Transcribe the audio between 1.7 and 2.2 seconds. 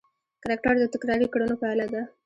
ده.